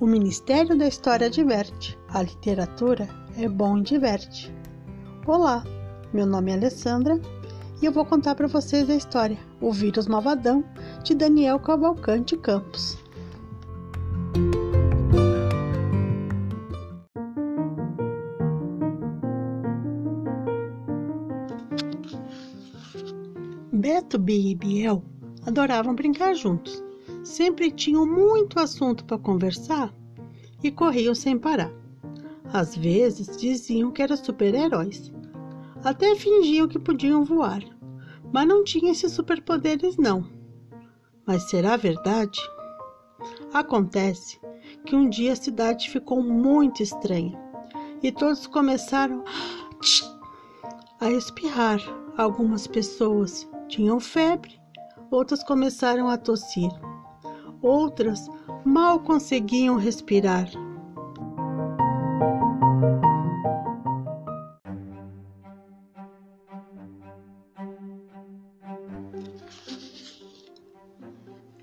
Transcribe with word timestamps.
O 0.00 0.06
Ministério 0.06 0.78
da 0.78 0.86
História 0.86 1.28
diverte. 1.28 1.98
A 2.08 2.22
literatura 2.22 3.08
é 3.36 3.48
bom 3.48 3.78
e 3.78 3.82
diverte. 3.82 4.54
Olá, 5.26 5.64
meu 6.12 6.24
nome 6.24 6.52
é 6.52 6.54
Alessandra 6.54 7.20
e 7.82 7.84
eu 7.84 7.90
vou 7.90 8.04
contar 8.04 8.36
para 8.36 8.46
vocês 8.46 8.88
a 8.88 8.94
história 8.94 9.36
O 9.60 9.72
Vírus 9.72 10.06
Malvadão 10.06 10.62
de 11.02 11.16
Daniel 11.16 11.58
Cavalcante 11.58 12.36
Campos. 12.36 12.96
Beto, 23.72 24.16
Bia 24.16 24.52
e 24.52 24.54
Biel 24.54 25.02
adoravam 25.44 25.92
brincar 25.92 26.34
juntos. 26.34 26.87
Sempre 27.28 27.70
tinham 27.70 28.06
muito 28.06 28.58
assunto 28.58 29.04
para 29.04 29.18
conversar 29.18 29.94
e 30.62 30.70
corriam 30.70 31.14
sem 31.14 31.38
parar. 31.38 31.70
Às 32.50 32.74
vezes 32.74 33.36
diziam 33.36 33.92
que 33.92 34.00
eram 34.00 34.16
super-heróis. 34.16 35.12
Até 35.84 36.16
fingiam 36.16 36.66
que 36.66 36.78
podiam 36.78 37.26
voar, 37.26 37.62
mas 38.32 38.48
não 38.48 38.64
tinham 38.64 38.90
esses 38.90 39.12
superpoderes 39.12 39.98
não. 39.98 40.26
Mas 41.26 41.50
será 41.50 41.76
verdade? 41.76 42.40
Acontece 43.52 44.40
que 44.86 44.96
um 44.96 45.06
dia 45.06 45.34
a 45.34 45.36
cidade 45.36 45.90
ficou 45.90 46.22
muito 46.22 46.82
estranha 46.82 47.38
e 48.02 48.10
todos 48.10 48.46
começaram 48.46 49.22
a 50.98 51.10
espirrar. 51.10 51.78
Algumas 52.16 52.66
pessoas 52.66 53.46
tinham 53.68 54.00
febre, 54.00 54.58
outras 55.10 55.44
começaram 55.44 56.08
a 56.08 56.16
tossir, 56.16 56.70
outras 57.62 58.28
mal 58.64 59.00
conseguiam 59.00 59.76
respirar. 59.76 60.48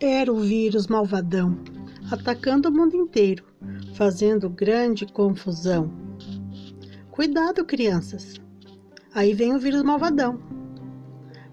Era 0.00 0.32
o 0.32 0.40
vírus 0.40 0.86
malvadão, 0.86 1.58
atacando 2.10 2.68
o 2.68 2.72
mundo 2.72 2.94
inteiro, 2.94 3.44
fazendo 3.94 4.50
grande 4.50 5.06
confusão. 5.06 5.90
Cuidado, 7.10 7.64
crianças! 7.64 8.34
Aí 9.14 9.32
vem 9.32 9.54
o 9.54 9.58
vírus 9.58 9.82
malvadão. 9.82 10.40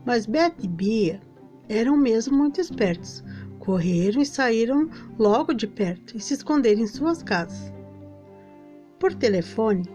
Mas 0.04 0.26
Beth 0.26 0.56
e 0.60 0.68
Bia 0.68 1.22
eram 1.70 1.96
mesmo 1.96 2.36
muito 2.36 2.60
espertos. 2.60 3.24
Correram 3.62 4.22
e 4.22 4.26
saíram 4.26 4.90
logo 5.20 5.54
de 5.54 5.68
perto 5.68 6.18
e 6.18 6.20
se 6.20 6.34
esconderam 6.34 6.82
em 6.82 6.88
suas 6.88 7.22
casas. 7.22 7.72
Por 9.00 9.14
telefone, 9.14 9.88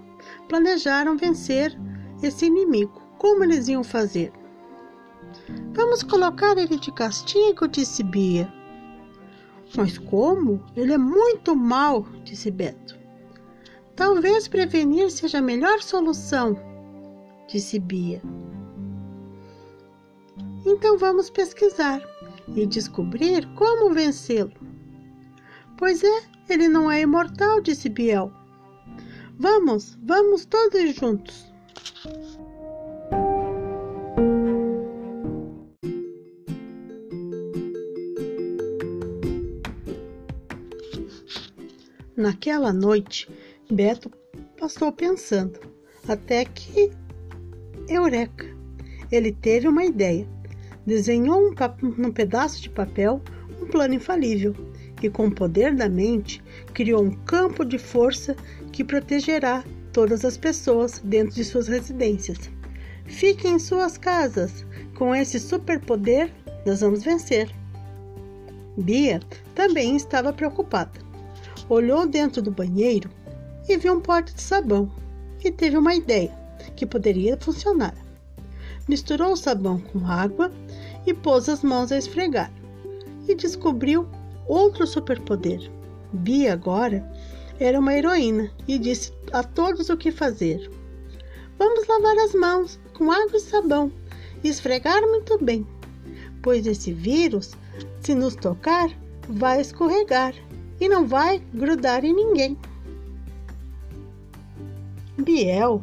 planejaram 0.49 1.17
vencer 1.17 1.77
esse 2.23 2.47
inimigo. 2.47 3.03
Como 3.19 3.43
eles 3.43 3.67
iam 3.67 3.83
fazer? 3.83 4.33
Vamos 5.75 6.05
colocar 6.05 6.57
ele 6.57 6.79
de 6.79 6.93
castigo, 6.93 7.67
disse 7.67 8.05
Bia. 8.05 8.53
Mas 9.77 9.99
como? 9.99 10.65
Ele 10.77 10.93
é 10.93 10.99
muito 10.99 11.57
mal, 11.57 12.07
disse 12.23 12.53
Beto. 12.53 12.97
Talvez 13.97 14.47
prevenir 14.47 15.11
seja 15.11 15.39
a 15.39 15.43
melhor 15.43 15.83
solução, 15.83 16.57
disse 17.49 17.81
Bia. 17.81 18.23
Então 20.65 20.97
vamos 20.99 21.31
pesquisar 21.31 22.01
e 22.55 22.67
descobrir 22.67 23.47
como 23.55 23.93
vencê-lo. 23.93 24.53
Pois 25.77 26.03
é, 26.03 26.23
ele 26.49 26.69
não 26.69 26.91
é 26.91 27.01
imortal, 27.01 27.61
disse 27.61 27.89
Biel. 27.89 28.33
Vamos, 29.39 29.99
vamos 30.03 30.47
todos 30.47 30.95
juntos. 30.95 31.53
Naquela 42.17 42.73
noite, 42.73 43.29
Beto 43.71 44.11
passou 44.59 44.91
pensando, 44.91 45.61
até 46.09 46.45
que. 46.47 46.91
Eureka! 47.89 48.47
Ele 49.13 49.31
teve 49.33 49.69
uma 49.69 49.85
ideia 49.85 50.27
desenhou 50.87 51.51
um, 51.51 51.55
num 51.99 52.13
pedaço 52.13 52.63
de 52.63 52.71
papel 52.71 53.21
um 53.61 53.67
plano 53.67 53.95
infalível 53.95 54.55
e, 55.03 55.11
com 55.11 55.27
o 55.27 55.35
poder 55.35 55.75
da 55.75 55.89
mente, 55.89 56.43
criou 56.73 57.03
um 57.03 57.11
campo 57.11 57.65
de 57.65 57.79
força 57.79 58.37
que 58.73 58.85
protegerá 58.85 59.65
todas 59.93 60.25
as 60.25 60.37
pessoas 60.37 61.01
dentro 61.03 61.35
de 61.35 61.45
suas 61.45 61.69
residências. 61.69 62.51
Fiquem 63.07 63.55
em 63.55 63.59
suas 63.59 63.97
casas. 63.97 64.65
Com 64.97 65.15
esse 65.15 65.39
superpoder, 65.39 66.33
nós 66.65 66.81
vamos 66.81 67.03
vencer. 67.03 67.51
Bia 68.77 69.21
também 69.55 69.97
estava 69.97 70.33
preocupada. 70.33 71.01
Olhou 71.69 72.07
dentro 72.07 72.43
do 72.43 72.51
banheiro 72.51 73.11
e 73.69 73.77
viu 73.77 73.95
um 73.95 74.01
pote 74.01 74.35
de 74.35 74.43
sabão 74.43 74.91
e 75.45 75.51
teve 75.51 75.77
uma 75.77 75.95
ideia 75.95 76.33
que 76.75 76.87
poderia 76.87 77.37
funcionar. 77.37 77.95
Misturou 78.89 79.33
o 79.33 79.37
sabão 79.37 79.79
com 79.79 80.07
água 80.07 80.51
e 81.07 81.15
pôs 81.15 81.49
as 81.49 81.63
mãos 81.63 81.93
a 81.93 81.99
esfregar. 81.99 82.53
E 83.29 83.35
descobriu 83.35 84.07
outro 84.47 84.87
superpoder. 84.87 85.71
Bia 86.13 86.53
agora 86.53 87.09
era 87.59 87.79
uma 87.79 87.95
heroína 87.95 88.51
e 88.69 88.79
disse 88.79 89.13
a 89.33 89.43
todos 89.43 89.89
o 89.89 89.97
que 89.97 90.11
fazer. 90.11 90.71
Vamos 91.59 91.87
lavar 91.87 92.17
as 92.19 92.35
mãos 92.35 92.79
com 92.95 93.11
água 93.11 93.37
e 93.37 93.41
sabão 93.41 93.91
e 94.45 94.49
esfregar 94.49 95.01
muito 95.03 95.43
bem, 95.43 95.67
pois 96.43 96.67
esse 96.67 96.93
vírus, 96.93 97.53
se 98.01 98.15
nos 98.15 98.37
tocar, 98.37 98.91
vai 99.29 99.61
escorregar 99.61 100.35
e 100.81 100.89
não 100.89 101.07
vai 101.07 101.43
grudar 101.55 102.05
em 102.05 102.15
ninguém. 102.15 102.59
Biel 105.19 105.83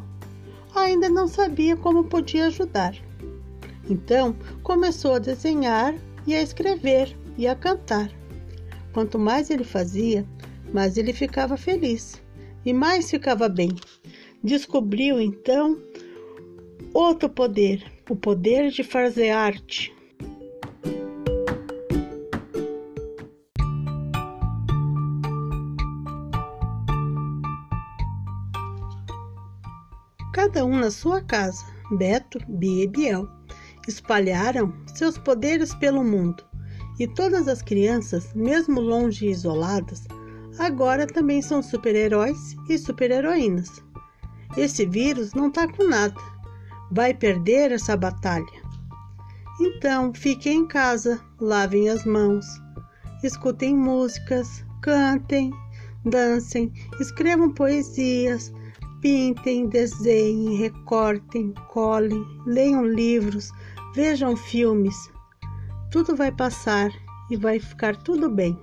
ainda 0.74 1.08
não 1.08 1.26
sabia 1.26 1.76
como 1.76 2.04
podia 2.04 2.46
ajudar. 2.46 2.94
Então 3.88 4.34
começou 4.62 5.14
a 5.14 5.18
desenhar 5.18 5.94
e 6.26 6.34
a 6.34 6.42
escrever 6.42 7.16
e 7.36 7.46
a 7.46 7.54
cantar. 7.54 8.10
Quanto 8.92 9.18
mais 9.18 9.50
ele 9.50 9.64
fazia, 9.64 10.24
mais 10.72 10.96
ele 10.96 11.12
ficava 11.12 11.56
feliz 11.56 12.22
e 12.64 12.72
mais 12.72 13.10
ficava 13.10 13.48
bem. 13.48 13.70
Descobriu 14.42 15.20
então 15.20 15.78
outro 16.92 17.28
poder, 17.28 17.84
o 18.08 18.16
poder 18.16 18.70
de 18.70 18.82
fazer 18.82 19.30
arte. 19.30 19.94
Cada 30.32 30.64
um 30.64 30.78
na 30.78 30.90
sua 30.90 31.20
casa, 31.20 31.64
Beto, 31.90 32.38
Bia 32.48 32.84
e 32.84 32.88
Biel 32.88 33.43
espalharam 33.86 34.72
seus 34.94 35.18
poderes 35.18 35.74
pelo 35.74 36.02
mundo, 36.02 36.44
e 36.98 37.06
todas 37.06 37.48
as 37.48 37.62
crianças, 37.62 38.32
mesmo 38.34 38.80
longe 38.80 39.26
e 39.26 39.30
isoladas, 39.30 40.04
agora 40.58 41.06
também 41.06 41.42
são 41.42 41.62
super-heróis 41.62 42.56
e 42.68 42.78
super-heroínas. 42.78 43.68
Esse 44.56 44.86
vírus 44.86 45.34
não 45.34 45.48
está 45.48 45.66
com 45.66 45.88
nada, 45.88 46.14
vai 46.92 47.12
perder 47.12 47.72
essa 47.72 47.96
batalha. 47.96 48.64
Então, 49.60 50.12
fiquem 50.14 50.60
em 50.60 50.66
casa, 50.66 51.20
lavem 51.40 51.88
as 51.88 52.04
mãos, 52.04 52.44
escutem 53.22 53.76
músicas, 53.76 54.64
cantem, 54.82 55.52
dancem, 56.04 56.72
escrevam 57.00 57.52
poesias, 57.52 58.52
pintem, 59.00 59.68
desenhem, 59.68 60.56
recortem, 60.56 61.52
colhem, 61.68 62.24
leiam 62.46 62.86
livros, 62.86 63.50
Vejam 63.94 64.36
filmes. 64.36 65.08
Tudo 65.92 66.16
vai 66.16 66.32
passar 66.32 66.90
e 67.30 67.36
vai 67.36 67.60
ficar 67.60 67.94
tudo 67.96 68.28
bem. 68.28 68.58